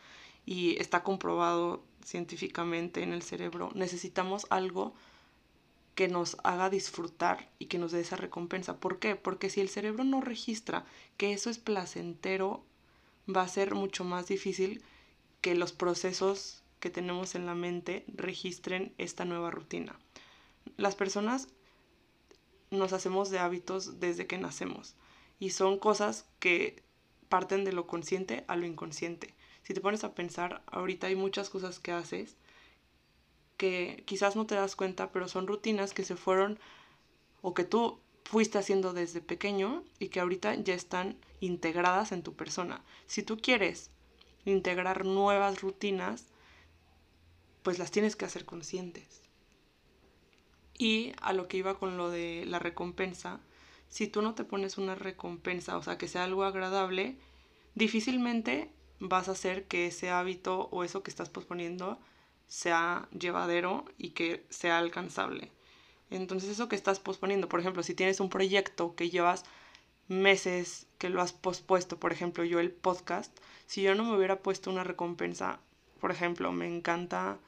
y 0.48 0.82
está 0.82 1.04
comprobado 1.04 1.84
científicamente 2.06 3.04
en 3.04 3.12
el 3.12 3.24
cerebro. 3.24 3.72
Necesitamos 3.76 4.48
algo 4.50 4.94
que 5.96 6.08
nos 6.08 6.38
haga 6.44 6.70
disfrutar 6.70 7.50
y 7.58 7.66
que 7.66 7.80
nos 7.80 7.92
dé 7.92 8.02
esa 8.02 8.16
recompensa. 8.16 8.78
¿Por 8.78 9.00
qué? 9.00 9.16
Porque 9.16 9.50
si 9.50 9.62
el 9.62 9.70
cerebro 9.70 10.04
no 10.04 10.22
registra 10.22 10.86
que 11.18 11.34
eso 11.34 11.50
es 11.50 11.58
placentero, 11.58 12.64
va 13.34 13.42
a 13.42 13.48
ser 13.48 13.76
mucho 13.76 14.04
más 14.04 14.28
difícil 14.28 14.84
que 15.42 15.56
los 15.56 15.72
procesos 15.72 16.64
que 16.80 16.90
tenemos 16.90 17.34
en 17.36 17.46
la 17.46 17.56
mente 17.56 18.06
registren 18.08 18.94
esta 18.98 19.26
nueva 19.26 19.52
rutina. 19.52 19.98
Las 20.78 20.96
personas 20.96 21.48
nos 22.72 22.94
hacemos 22.94 23.30
de 23.30 23.40
hábitos 23.40 24.00
desde 24.00 24.28
que 24.28 24.38
nacemos 24.38 24.96
y 25.40 25.52
son 25.52 25.80
cosas 25.80 26.26
que 26.40 26.84
parten 27.30 27.64
de 27.64 27.74
lo 27.74 27.88
consciente 27.88 28.44
a 28.48 28.56
lo 28.56 28.66
inconsciente. 28.66 29.34
Si 29.66 29.74
te 29.74 29.82
pones 29.82 30.04
a 30.04 30.14
pensar, 30.14 30.62
ahorita 30.68 31.08
hay 31.08 31.16
muchas 31.16 31.50
cosas 31.50 31.80
que 31.80 31.92
haces 31.92 32.36
que 33.58 34.04
quizás 34.06 34.36
no 34.36 34.46
te 34.46 34.54
das 34.54 34.76
cuenta, 34.76 35.12
pero 35.12 35.28
son 35.28 35.48
rutinas 35.48 35.94
que 35.94 36.04
se 36.04 36.16
fueron 36.16 36.60
o 37.42 37.56
que 37.56 37.64
tú 37.64 38.00
fuiste 38.26 38.60
haciendo 38.60 38.94
desde 38.94 39.22
pequeño 39.22 39.84
y 39.98 40.10
que 40.10 40.20
ahorita 40.20 40.54
ya 40.56 40.76
están 40.76 41.18
integradas 41.40 42.12
en 42.12 42.22
tu 42.22 42.36
persona. 42.36 42.84
Si 43.08 43.24
tú 43.24 43.38
quieres 43.38 43.90
integrar 44.46 45.04
nuevas 45.04 45.62
rutinas, 45.62 46.26
pues 47.64 47.80
las 47.80 47.90
tienes 47.90 48.16
que 48.16 48.26
hacer 48.26 48.46
conscientes. 48.46 49.24
Y 50.78 51.14
a 51.24 51.34
lo 51.34 51.48
que 51.48 51.58
iba 51.58 51.80
con 51.80 51.98
lo 51.98 52.12
de 52.12 52.44
la 52.46 52.60
recompensa, 52.60 53.40
si 53.90 54.06
tú 54.06 54.22
no 54.22 54.36
te 54.36 54.44
pones 54.44 54.78
una 54.78 54.94
recompensa, 54.94 55.76
o 55.76 55.82
sea, 55.82 55.98
que 55.98 56.08
sea 56.08 56.26
algo 56.26 56.44
agradable, 56.44 57.18
difícilmente 57.74 58.70
vas 59.10 59.28
a 59.28 59.34
hacer 59.34 59.66
que 59.66 59.88
ese 59.88 60.10
hábito 60.10 60.70
o 60.72 60.84
eso 60.84 61.04
que 61.04 61.12
estás 61.12 61.30
posponiendo 61.30 62.00
sea 62.48 63.08
llevadero 63.18 63.86
y 63.98 64.12
que 64.12 64.46
sea 64.50 64.78
alcanzable. 64.78 65.52
Entonces 66.10 66.50
eso 66.50 66.70
que 66.70 66.76
estás 66.76 67.00
posponiendo, 67.00 67.50
por 67.50 67.60
ejemplo, 67.60 67.84
si 67.84 67.96
tienes 67.96 68.20
un 68.20 68.30
proyecto 68.30 68.96
que 68.96 69.10
llevas 69.10 69.44
meses 70.08 70.88
que 70.98 71.10
lo 71.10 71.22
has 71.22 71.34
pospuesto, 71.34 72.00
por 72.00 72.12
ejemplo, 72.12 72.44
yo 72.44 72.60
el 72.60 72.72
podcast, 72.72 73.36
si 73.66 73.82
yo 73.82 73.96
no 73.96 74.04
me 74.04 74.16
hubiera 74.16 74.40
puesto 74.40 74.70
una 74.70 74.84
recompensa, 74.84 75.60
por 76.00 76.12
ejemplo, 76.12 76.52
me 76.52 76.68
encanta 76.68 77.40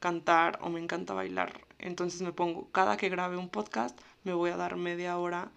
cantar 0.00 0.58
o 0.62 0.70
me 0.70 0.80
encanta 0.80 1.14
bailar. 1.14 1.60
Entonces 1.78 2.22
me 2.22 2.32
pongo, 2.32 2.68
cada 2.72 2.96
que 2.96 3.08
grabe 3.08 3.36
un 3.36 3.48
podcast, 3.48 3.98
me 4.24 4.32
voy 4.32 4.50
a 4.50 4.56
dar 4.56 4.76
media 4.76 5.18
hora 5.18 5.52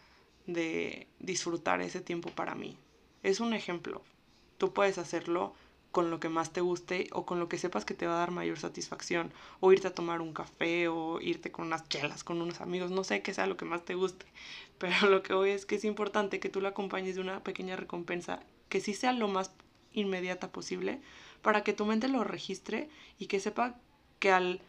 de 0.46 1.08
disfrutar 1.20 1.82
ese 1.82 2.02
tiempo 2.02 2.30
para 2.30 2.54
mí. 2.54 2.78
Es 3.24 3.40
un 3.40 3.54
ejemplo. 3.54 4.04
Tú 4.58 4.74
puedes 4.74 4.98
hacerlo 4.98 5.54
con 5.92 6.10
lo 6.10 6.20
que 6.20 6.28
más 6.30 6.52
te 6.52 6.62
guste 6.62 7.08
o 7.12 7.26
con 7.26 7.40
lo 7.40 7.48
que 7.48 7.60
sepas 7.60 7.86
que 7.86 7.94
te 7.94 8.08
va 8.08 8.16
a 8.16 8.20
dar 8.20 8.32
mayor 8.32 8.58
satisfacción. 8.58 9.32
O 9.60 9.72
irte 9.72 9.88
a 9.88 9.94
tomar 9.94 10.22
un 10.22 10.34
café 10.34 10.88
o 10.88 11.22
irte 11.22 11.52
con 11.52 11.68
unas 11.68 11.88
chelas 11.88 12.24
con 12.24 12.42
unos 12.42 12.62
amigos. 12.62 12.90
No 12.90 13.04
sé 13.04 13.22
qué 13.22 13.34
sea 13.34 13.46
lo 13.46 13.58
que 13.58 13.66
más 13.66 13.86
te 13.86 13.96
guste. 13.96 14.26
Pero 14.80 15.08
lo 15.10 15.22
que 15.22 15.34
voy 15.34 15.52
es 15.52 15.66
que 15.66 15.76
es 15.76 15.86
importante 15.86 16.40
que 16.40 16.50
tú 16.50 16.62
lo 16.62 16.68
acompañes 16.68 17.16
de 17.16 17.22
una 17.22 17.44
pequeña 17.44 17.76
recompensa 17.76 18.40
que 18.70 18.82
sí 18.82 18.94
sea 18.94 19.14
lo 19.14 19.28
más 19.28 19.52
inmediata 19.92 20.52
posible 20.52 21.00
para 21.44 21.64
que 21.64 21.74
tu 21.74 21.86
mente 21.86 22.08
lo 22.08 22.24
registre 22.24 22.90
y 23.20 23.28
que 23.28 23.40
sepa 23.40 23.76
que 24.20 24.32
al 24.32 24.62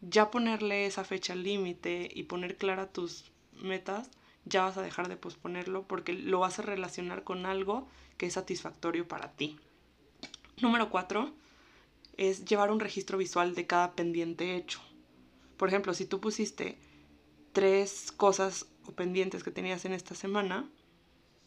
ya 0.00 0.30
ponerle 0.30 0.86
esa 0.86 1.04
fecha 1.04 1.34
límite 1.34 2.08
y 2.12 2.24
poner 2.24 2.56
clara 2.56 2.90
tus 2.90 3.32
metas, 3.52 4.10
ya 4.44 4.62
vas 4.62 4.76
a 4.76 4.82
dejar 4.82 5.08
de 5.08 5.16
posponerlo 5.16 5.86
porque 5.86 6.12
lo 6.12 6.40
vas 6.40 6.58
a 6.58 6.62
relacionar 6.62 7.24
con 7.24 7.46
algo 7.46 7.88
que 8.16 8.26
es 8.26 8.34
satisfactorio 8.34 9.06
para 9.08 9.32
ti. 9.32 9.58
Número 10.60 10.90
cuatro 10.90 11.32
es 12.16 12.44
llevar 12.44 12.70
un 12.70 12.80
registro 12.80 13.18
visual 13.18 13.54
de 13.54 13.66
cada 13.66 13.92
pendiente 13.92 14.56
hecho. 14.56 14.80
Por 15.56 15.68
ejemplo, 15.68 15.94
si 15.94 16.06
tú 16.06 16.20
pusiste 16.20 16.78
tres 17.52 18.12
cosas 18.12 18.66
o 18.86 18.92
pendientes 18.92 19.42
que 19.42 19.50
tenías 19.50 19.84
en 19.84 19.92
esta 19.92 20.14
semana, 20.14 20.68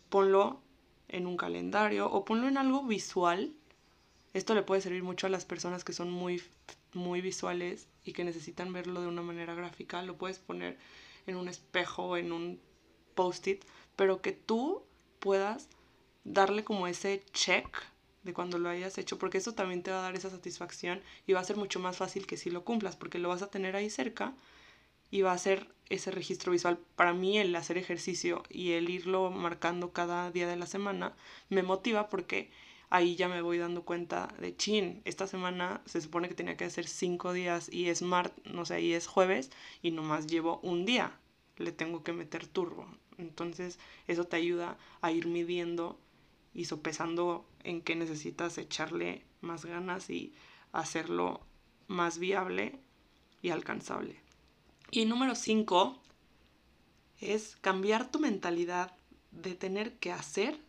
ponlo 0.09 0.61
en 1.07 1.27
un 1.27 1.37
calendario 1.37 2.11
o 2.11 2.25
ponlo 2.25 2.47
en 2.47 2.57
algo 2.57 2.83
visual. 2.83 3.53
Esto 4.33 4.55
le 4.55 4.63
puede 4.63 4.81
servir 4.81 5.03
mucho 5.03 5.27
a 5.27 5.29
las 5.29 5.45
personas 5.45 5.83
que 5.83 5.93
son 5.93 6.11
muy 6.11 6.41
muy 6.93 7.21
visuales 7.21 7.87
y 8.03 8.13
que 8.13 8.23
necesitan 8.23 8.73
verlo 8.73 9.01
de 9.01 9.07
una 9.07 9.21
manera 9.21 9.53
gráfica, 9.55 10.01
lo 10.01 10.17
puedes 10.17 10.39
poner 10.39 10.77
en 11.25 11.35
un 11.35 11.47
espejo, 11.47 12.17
en 12.17 12.31
un 12.31 12.59
post-it, 13.15 13.63
pero 13.95 14.21
que 14.21 14.31
tú 14.31 14.83
puedas 15.19 15.69
darle 16.27 16.63
como 16.63 16.87
ese 16.87 17.23
check 17.31 17.67
de 18.23 18.33
cuando 18.33 18.59
lo 18.59 18.69
hayas 18.69 18.97
hecho, 18.97 19.17
porque 19.17 19.37
eso 19.37 19.53
también 19.53 19.81
te 19.81 19.91
va 19.91 19.99
a 19.99 20.03
dar 20.03 20.15
esa 20.15 20.29
satisfacción 20.29 21.01
y 21.25 21.33
va 21.33 21.39
a 21.39 21.45
ser 21.45 21.55
mucho 21.55 21.79
más 21.79 21.97
fácil 21.97 22.27
que 22.27 22.37
si 22.37 22.49
lo 22.49 22.65
cumplas, 22.65 22.95
porque 22.95 23.19
lo 23.19 23.29
vas 23.29 23.41
a 23.41 23.49
tener 23.49 23.75
ahí 23.75 23.89
cerca 23.89 24.33
y 25.09 25.21
va 25.21 25.31
a 25.31 25.37
ser 25.37 25.69
ese 25.89 26.11
registro 26.11 26.51
visual. 26.51 26.77
Para 26.97 27.13
mí 27.13 27.37
el 27.37 27.55
hacer 27.55 27.77
ejercicio 27.77 28.43
y 28.49 28.73
el 28.73 28.89
irlo 28.89 29.31
marcando 29.31 29.93
cada 29.93 30.29
día 30.31 30.47
de 30.47 30.57
la 30.57 30.65
semana 30.65 31.15
me 31.49 31.63
motiva 31.63 32.09
porque 32.09 32.51
ahí 32.89 33.15
ya 33.15 33.29
me 33.29 33.41
voy 33.41 33.57
dando 33.57 33.83
cuenta 33.83 34.27
de 34.39 34.55
chin, 34.55 35.01
esta 35.05 35.27
semana 35.27 35.81
se 35.85 36.01
supone 36.01 36.27
que 36.27 36.35
tenía 36.35 36.57
que 36.57 36.65
hacer 36.65 36.87
cinco 36.87 37.31
días 37.31 37.69
y 37.71 37.87
es 37.87 38.01
mar, 38.01 38.33
no 38.43 38.65
sé, 38.65 38.81
y 38.81 38.93
es 38.93 39.07
jueves 39.07 39.49
y 39.81 39.91
nomás 39.91 40.27
llevo 40.27 40.59
un 40.61 40.85
día, 40.85 41.17
le 41.55 41.71
tengo 41.71 42.03
que 42.03 42.11
meter 42.11 42.45
turbo. 42.47 42.85
Entonces 43.17 43.79
eso 44.07 44.25
te 44.25 44.35
ayuda 44.35 44.77
a 45.01 45.11
ir 45.11 45.27
midiendo 45.27 45.97
y 46.57 46.65
sopesando 46.65 47.45
en 47.63 47.83
qué 47.83 47.95
necesitas 47.95 48.57
echarle 48.57 49.23
más 49.41 49.63
ganas 49.63 50.09
y 50.09 50.33
hacerlo 50.71 51.39
más 51.87 52.17
viable 52.17 52.79
y 53.43 53.51
alcanzable. 53.51 54.19
Y 54.89 55.05
número 55.05 55.35
5 55.35 55.95
es 57.21 57.57
cambiar 57.61 58.09
tu 58.09 58.19
mentalidad 58.19 58.91
de 59.29 59.53
tener 59.53 59.93
que 59.99 60.11
hacer 60.11 60.59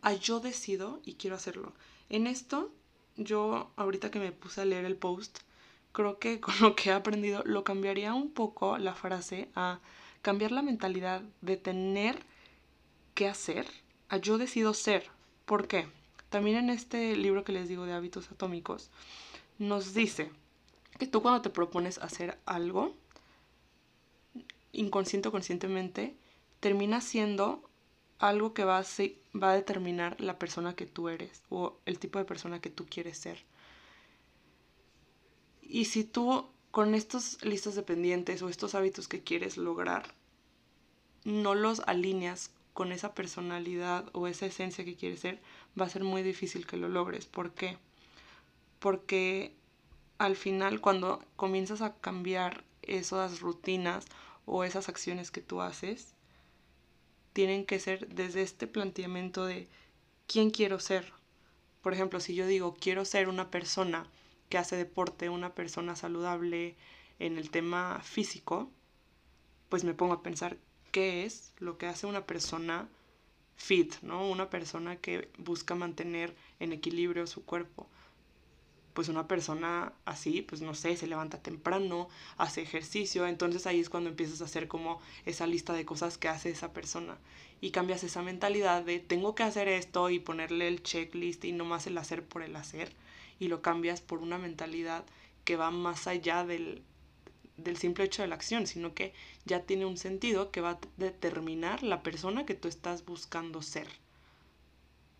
a 0.00 0.12
yo 0.14 0.38
decido 0.38 1.00
y 1.04 1.14
quiero 1.14 1.34
hacerlo. 1.34 1.72
En 2.08 2.28
esto, 2.28 2.70
yo 3.16 3.72
ahorita 3.74 4.12
que 4.12 4.20
me 4.20 4.30
puse 4.30 4.60
a 4.60 4.64
leer 4.64 4.84
el 4.84 4.96
post, 4.96 5.40
creo 5.90 6.20
que 6.20 6.40
con 6.40 6.54
lo 6.60 6.76
que 6.76 6.90
he 6.90 6.92
aprendido 6.92 7.42
lo 7.44 7.64
cambiaría 7.64 8.14
un 8.14 8.30
poco 8.30 8.78
la 8.78 8.94
frase 8.94 9.48
a 9.56 9.80
cambiar 10.22 10.52
la 10.52 10.62
mentalidad 10.62 11.22
de 11.40 11.56
tener 11.56 12.24
que 13.16 13.26
hacer 13.26 13.66
a 14.08 14.18
yo 14.18 14.38
decido 14.38 14.72
ser. 14.72 15.10
¿Por 15.44 15.68
qué? 15.68 15.86
También 16.30 16.56
en 16.56 16.70
este 16.70 17.16
libro 17.16 17.44
que 17.44 17.52
les 17.52 17.68
digo 17.68 17.84
de 17.84 17.92
hábitos 17.92 18.30
atómicos, 18.30 18.90
nos 19.58 19.94
dice 19.94 20.30
que 20.98 21.06
tú 21.06 21.22
cuando 21.22 21.42
te 21.42 21.50
propones 21.50 21.98
hacer 21.98 22.38
algo, 22.46 22.94
inconsciente 24.72 25.28
o 25.28 25.32
conscientemente, 25.32 26.14
termina 26.60 27.00
siendo 27.00 27.62
algo 28.18 28.54
que 28.54 28.64
va 28.64 28.78
a, 28.78 28.84
va 29.40 29.50
a 29.50 29.54
determinar 29.54 30.20
la 30.20 30.38
persona 30.38 30.74
que 30.74 30.86
tú 30.86 31.08
eres 31.08 31.42
o 31.50 31.76
el 31.86 31.98
tipo 31.98 32.18
de 32.18 32.24
persona 32.24 32.60
que 32.60 32.70
tú 32.70 32.86
quieres 32.86 33.18
ser. 33.18 33.44
Y 35.60 35.86
si 35.86 36.04
tú 36.04 36.46
con 36.70 36.94
estos 36.94 37.44
listas 37.44 37.74
de 37.74 37.82
pendientes 37.82 38.40
o 38.42 38.48
estos 38.48 38.74
hábitos 38.74 39.08
que 39.08 39.22
quieres 39.22 39.56
lograr, 39.56 40.14
no 41.24 41.54
los 41.54 41.80
alineas 41.80 42.50
con 42.72 42.92
esa 42.92 43.14
personalidad 43.14 44.08
o 44.12 44.26
esa 44.26 44.46
esencia 44.46 44.84
que 44.84 44.96
quieres 44.96 45.20
ser, 45.20 45.40
va 45.78 45.86
a 45.86 45.90
ser 45.90 46.04
muy 46.04 46.22
difícil 46.22 46.66
que 46.66 46.76
lo 46.76 46.88
logres. 46.88 47.26
¿Por 47.26 47.52
qué? 47.52 47.78
Porque 48.78 49.54
al 50.18 50.36
final 50.36 50.80
cuando 50.80 51.24
comienzas 51.36 51.82
a 51.82 51.94
cambiar 51.94 52.64
esas 52.82 53.40
rutinas 53.40 54.06
o 54.46 54.64
esas 54.64 54.88
acciones 54.88 55.30
que 55.30 55.40
tú 55.40 55.60
haces, 55.60 56.14
tienen 57.32 57.64
que 57.64 57.78
ser 57.78 58.08
desde 58.08 58.42
este 58.42 58.66
planteamiento 58.66 59.46
de 59.46 59.68
quién 60.26 60.50
quiero 60.50 60.80
ser. 60.80 61.12
Por 61.82 61.92
ejemplo, 61.92 62.20
si 62.20 62.34
yo 62.34 62.46
digo 62.46 62.76
quiero 62.80 63.04
ser 63.04 63.28
una 63.28 63.50
persona 63.50 64.06
que 64.48 64.58
hace 64.58 64.76
deporte, 64.76 65.28
una 65.28 65.54
persona 65.54 65.96
saludable 65.96 66.76
en 67.18 67.38
el 67.38 67.50
tema 67.50 68.00
físico, 68.02 68.70
pues 69.68 69.84
me 69.84 69.94
pongo 69.94 70.14
a 70.14 70.22
pensar 70.22 70.58
qué 70.92 71.24
es 71.24 71.52
lo 71.58 71.78
que 71.78 71.86
hace 71.86 72.06
una 72.06 72.26
persona 72.26 72.88
fit, 73.56 73.94
¿no? 74.02 74.28
Una 74.30 74.50
persona 74.50 74.96
que 74.96 75.28
busca 75.38 75.74
mantener 75.74 76.36
en 76.60 76.72
equilibrio 76.72 77.26
su 77.26 77.44
cuerpo 77.44 77.88
pues 78.92 79.08
una 79.08 79.26
persona 79.26 79.92
así, 80.04 80.42
pues 80.42 80.60
no 80.60 80.74
sé, 80.74 80.96
se 80.96 81.06
levanta 81.06 81.42
temprano, 81.42 82.08
hace 82.36 82.62
ejercicio, 82.62 83.26
entonces 83.26 83.66
ahí 83.66 83.80
es 83.80 83.88
cuando 83.88 84.10
empiezas 84.10 84.42
a 84.42 84.44
hacer 84.44 84.68
como 84.68 85.00
esa 85.24 85.46
lista 85.46 85.72
de 85.72 85.84
cosas 85.84 86.18
que 86.18 86.28
hace 86.28 86.50
esa 86.50 86.72
persona 86.72 87.16
y 87.60 87.70
cambias 87.70 88.04
esa 88.04 88.22
mentalidad 88.22 88.82
de 88.82 88.98
tengo 88.98 89.34
que 89.34 89.44
hacer 89.44 89.68
esto 89.68 90.10
y 90.10 90.18
ponerle 90.18 90.68
el 90.68 90.82
checklist 90.82 91.44
y 91.44 91.52
no 91.52 91.64
más 91.64 91.86
el 91.86 91.98
hacer 91.98 92.24
por 92.24 92.42
el 92.42 92.56
hacer 92.56 92.92
y 93.38 93.48
lo 93.48 93.62
cambias 93.62 94.00
por 94.00 94.18
una 94.20 94.38
mentalidad 94.38 95.04
que 95.44 95.56
va 95.56 95.70
más 95.70 96.06
allá 96.06 96.44
del, 96.44 96.82
del 97.56 97.76
simple 97.76 98.04
hecho 98.04 98.22
de 98.22 98.28
la 98.28 98.34
acción, 98.34 98.66
sino 98.66 98.94
que 98.94 99.12
ya 99.44 99.62
tiene 99.62 99.86
un 99.86 99.98
sentido 99.98 100.50
que 100.50 100.60
va 100.60 100.70
a 100.70 100.78
determinar 100.96 101.82
la 101.82 102.02
persona 102.02 102.46
que 102.46 102.54
tú 102.54 102.68
estás 102.68 103.04
buscando 103.04 103.62
ser. 103.62 103.88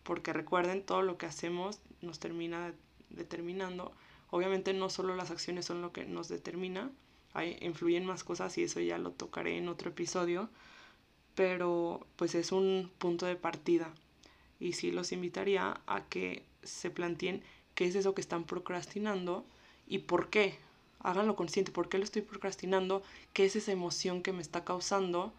Porque 0.03 0.33
recuerden, 0.33 0.83
todo 0.83 1.01
lo 1.01 1.17
que 1.17 1.25
hacemos 1.25 1.79
nos 2.01 2.19
termina 2.19 2.73
determinando. 3.09 3.93
Obviamente 4.29 4.73
no 4.73 4.89
solo 4.89 5.15
las 5.15 5.31
acciones 5.31 5.65
son 5.65 5.81
lo 5.81 5.93
que 5.93 6.05
nos 6.05 6.27
determina, 6.27 6.91
hay, 7.33 7.57
influyen 7.61 8.05
más 8.05 8.23
cosas 8.23 8.57
y 8.57 8.63
eso 8.63 8.79
ya 8.79 8.97
lo 8.97 9.11
tocaré 9.11 9.57
en 9.57 9.67
otro 9.67 9.89
episodio, 9.89 10.49
pero 11.35 12.05
pues 12.15 12.35
es 12.35 12.51
un 12.51 12.91
punto 12.99 13.25
de 13.25 13.35
partida. 13.35 13.93
Y 14.59 14.73
sí 14.73 14.91
los 14.91 15.11
invitaría 15.11 15.81
a 15.87 16.05
que 16.07 16.43
se 16.61 16.89
planteen 16.89 17.43
qué 17.75 17.85
es 17.85 17.95
eso 17.95 18.13
que 18.13 18.21
están 18.21 18.45
procrastinando 18.45 19.45
y 19.87 19.99
por 19.99 20.29
qué. 20.29 20.57
Háganlo 21.03 21.35
consciente, 21.35 21.71
por 21.71 21.89
qué 21.89 21.97
lo 21.97 22.05
estoy 22.05 22.21
procrastinando, 22.21 23.03
qué 23.33 23.45
es 23.45 23.55
esa 23.55 23.71
emoción 23.71 24.23
que 24.23 24.33
me 24.33 24.41
está 24.41 24.63
causando, 24.63 25.33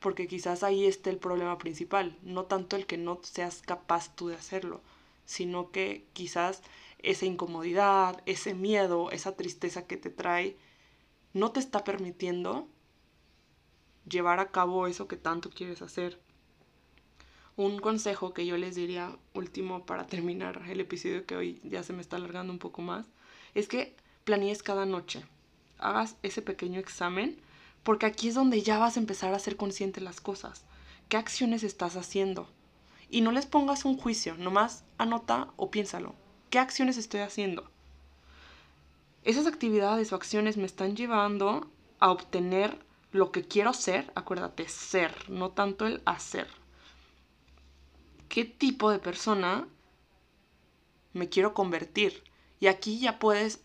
porque 0.00 0.28
quizás 0.28 0.62
ahí 0.62 0.84
esté 0.84 1.10
el 1.10 1.16
problema 1.16 1.58
principal, 1.58 2.16
no 2.22 2.44
tanto 2.44 2.76
el 2.76 2.86
que 2.86 2.98
no 2.98 3.18
seas 3.22 3.62
capaz 3.62 4.14
tú 4.14 4.28
de 4.28 4.36
hacerlo, 4.36 4.80
sino 5.24 5.70
que 5.70 6.04
quizás 6.12 6.62
esa 7.00 7.26
incomodidad, 7.26 8.22
ese 8.26 8.54
miedo, 8.54 9.10
esa 9.10 9.34
tristeza 9.34 9.86
que 9.86 9.96
te 9.96 10.10
trae, 10.10 10.56
no 11.32 11.52
te 11.52 11.60
está 11.60 11.84
permitiendo 11.84 12.68
llevar 14.08 14.40
a 14.40 14.50
cabo 14.50 14.86
eso 14.86 15.08
que 15.08 15.16
tanto 15.16 15.50
quieres 15.50 15.82
hacer. 15.82 16.18
Un 17.56 17.78
consejo 17.78 18.32
que 18.34 18.46
yo 18.46 18.56
les 18.56 18.74
diría 18.74 19.16
último 19.34 19.84
para 19.84 20.06
terminar 20.06 20.62
el 20.68 20.80
episodio 20.80 21.26
que 21.26 21.36
hoy 21.36 21.60
ya 21.64 21.82
se 21.82 21.92
me 21.92 22.02
está 22.02 22.16
alargando 22.16 22.52
un 22.52 22.58
poco 22.58 22.82
más, 22.82 23.06
es 23.54 23.68
que 23.68 23.96
planees 24.28 24.62
cada 24.62 24.84
noche. 24.84 25.24
Hagas 25.78 26.16
ese 26.22 26.42
pequeño 26.42 26.78
examen, 26.78 27.40
porque 27.82 28.04
aquí 28.04 28.28
es 28.28 28.34
donde 28.34 28.60
ya 28.60 28.76
vas 28.76 28.98
a 28.98 29.00
empezar 29.00 29.32
a 29.32 29.38
ser 29.38 29.56
consciente 29.56 30.00
de 30.00 30.04
las 30.04 30.20
cosas. 30.20 30.66
¿Qué 31.08 31.16
acciones 31.16 31.62
estás 31.62 31.96
haciendo? 31.96 32.46
Y 33.08 33.22
no 33.22 33.32
les 33.32 33.46
pongas 33.46 33.86
un 33.86 33.96
juicio, 33.96 34.36
nomás 34.36 34.84
anota 34.98 35.48
o 35.56 35.70
piénsalo. 35.70 36.14
¿Qué 36.50 36.58
acciones 36.58 36.98
estoy 36.98 37.20
haciendo? 37.20 37.70
Esas 39.24 39.46
actividades 39.46 40.12
o 40.12 40.16
acciones 40.16 40.58
me 40.58 40.66
están 40.66 40.94
llevando 40.94 41.66
a 41.98 42.10
obtener 42.10 42.78
lo 43.12 43.32
que 43.32 43.44
quiero 43.44 43.72
ser, 43.72 44.12
acuérdate, 44.14 44.68
ser, 44.68 45.30
no 45.30 45.52
tanto 45.52 45.86
el 45.86 46.02
hacer. 46.04 46.48
¿Qué 48.28 48.44
tipo 48.44 48.90
de 48.90 48.98
persona 48.98 49.66
me 51.14 51.30
quiero 51.30 51.54
convertir? 51.54 52.22
Y 52.60 52.66
aquí 52.66 52.98
ya 52.98 53.18
puedes 53.18 53.60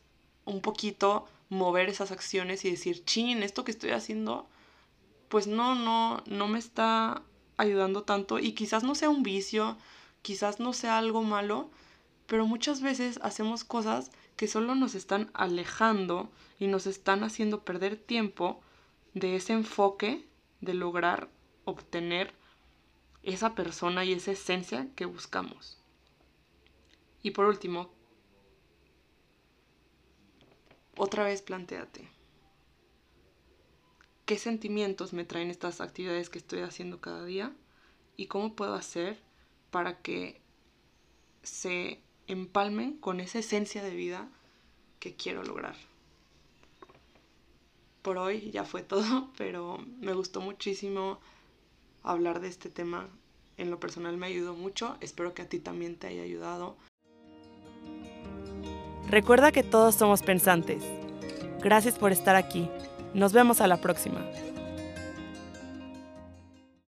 un 0.46 0.62
poquito 0.62 1.28
mover 1.50 1.90
esas 1.90 2.12
acciones 2.12 2.66
y 2.66 2.72
decir, 2.72 3.04
chin, 3.06 3.44
esto 3.44 3.64
que 3.64 3.72
estoy 3.72 3.92
haciendo, 3.92 4.48
pues 5.30 5.48
no, 5.48 5.76
no, 5.76 6.24
no 6.26 6.48
me 6.48 6.60
está 6.60 7.22
ayudando 7.58 8.04
tanto 8.04 8.40
y 8.40 8.54
quizás 8.54 8.84
no 8.84 8.96
sea 8.96 9.10
un 9.10 9.24
vicio, 9.24 9.78
quizás 10.22 10.60
no 10.60 10.74
sea 10.74 10.98
algo 10.98 11.24
malo, 11.24 11.70
pero 12.28 12.46
muchas 12.46 12.82
veces 12.82 13.20
hacemos 13.22 13.64
cosas 13.64 14.12
que 14.36 14.48
solo 14.48 14.76
nos 14.76 14.96
están 14.96 15.30
alejando 15.34 16.30
y 16.60 16.68
nos 16.68 16.88
están 16.88 17.24
haciendo 17.24 17.64
perder 17.64 17.98
tiempo 17.98 18.62
de 19.14 19.36
ese 19.36 19.54
enfoque 19.54 20.26
de 20.62 20.74
lograr 20.74 21.30
obtener 21.66 22.34
esa 23.22 23.56
persona 23.56 24.04
y 24.06 24.14
esa 24.14 24.32
esencia 24.32 24.88
que 24.96 25.06
buscamos. 25.06 25.78
Y 27.22 27.32
por 27.32 27.46
último, 27.46 27.90
otra 30.98 31.24
vez 31.24 31.42
planteate, 31.42 32.10
¿qué 34.26 34.38
sentimientos 34.38 35.14
me 35.14 35.26
traen 35.26 35.50
estas 35.50 35.82
actividades 35.82 36.30
que 36.30 36.40
estoy 36.40 36.62
haciendo 36.62 37.02
cada 37.02 37.26
día? 37.26 37.56
¿Y 38.16 38.28
cómo 38.28 38.56
puedo 38.56 38.76
hacer 38.76 39.20
para 39.72 40.02
que 40.02 40.42
se 41.44 42.02
empalmen 42.28 42.98
con 42.98 43.20
esa 43.20 43.40
esencia 43.40 43.84
de 43.84 43.96
vida 43.96 44.30
que 45.00 45.16
quiero 45.16 45.44
lograr. 45.44 45.76
Por 48.02 48.18
hoy 48.18 48.52
ya 48.52 48.64
fue 48.64 48.82
todo, 48.84 49.32
pero 49.38 49.78
me 50.00 50.14
gustó 50.14 50.42
muchísimo 50.42 51.20
hablar 52.02 52.40
de 52.40 52.48
este 52.48 52.70
tema. 52.70 53.10
En 53.58 53.70
lo 53.70 53.80
personal 53.80 54.18
me 54.18 54.28
ayudó 54.28 54.56
mucho, 54.56 54.98
espero 55.00 55.34
que 55.34 55.44
a 55.44 55.50
ti 55.50 55.60
también 55.60 55.98
te 55.98 56.08
haya 56.08 56.24
ayudado. 56.24 56.78
Recuerda 59.14 59.52
que 59.52 59.62
todos 59.62 59.94
somos 59.94 60.24
pensantes. 60.24 60.84
Gracias 61.62 62.00
por 62.00 62.12
estar 62.12 62.36
aquí. 62.36 62.68
Nos 63.14 63.32
vemos 63.32 63.62
a 63.62 63.68
la 63.68 63.78
próxima. 63.78 64.26